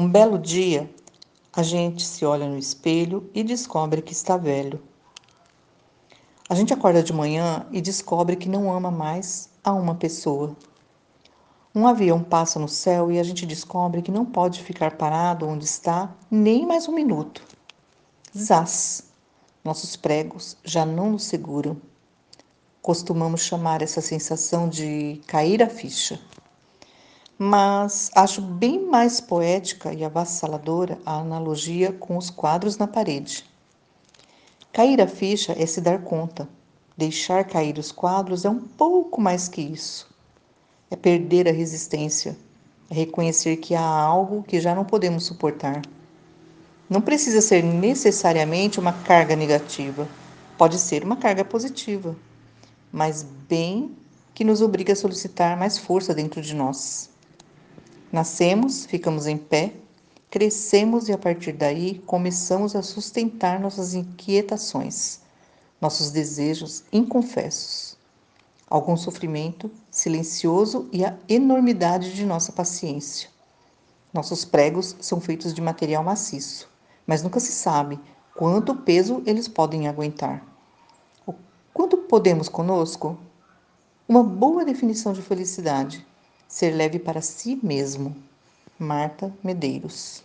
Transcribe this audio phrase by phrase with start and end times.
[0.00, 0.90] Um belo dia,
[1.52, 4.82] a gente se olha no espelho e descobre que está velho.
[6.48, 10.56] A gente acorda de manhã e descobre que não ama mais a uma pessoa.
[11.74, 15.66] Um avião passa no céu e a gente descobre que não pode ficar parado onde
[15.66, 17.44] está nem mais um minuto.
[18.34, 19.04] Zaz!
[19.62, 21.76] Nossos pregos já não nos seguram.
[22.80, 26.18] Costumamos chamar essa sensação de cair a ficha
[27.42, 33.46] mas acho bem mais poética e avassaladora a analogia com os quadros na parede.
[34.70, 36.46] Cair a ficha é se dar conta.
[36.94, 40.06] Deixar cair os quadros é um pouco mais que isso.
[40.90, 42.36] É perder a resistência,
[42.90, 45.80] é reconhecer que há algo que já não podemos suportar.
[46.90, 50.06] Não precisa ser necessariamente uma carga negativa,
[50.58, 52.14] pode ser uma carga positiva,
[52.92, 53.96] mas bem
[54.34, 57.08] que nos obriga a solicitar mais força dentro de nós.
[58.12, 59.72] Nascemos, ficamos em pé,
[60.28, 65.20] crescemos e a partir daí começamos a sustentar nossas inquietações,
[65.80, 67.96] nossos desejos inconfessos,
[68.68, 73.28] algum sofrimento silencioso e a enormidade de nossa paciência.
[74.12, 76.68] Nossos pregos são feitos de material maciço,
[77.06, 78.00] mas nunca se sabe
[78.34, 80.44] quanto peso eles podem aguentar.
[81.24, 81.32] O
[81.72, 83.16] quanto podemos conosco?
[84.08, 86.04] Uma boa definição de felicidade
[86.50, 88.16] Ser leve para si mesmo.
[88.76, 90.24] Marta Medeiros.